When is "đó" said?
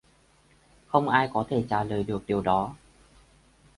2.41-2.75